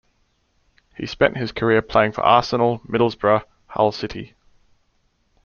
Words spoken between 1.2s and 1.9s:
his career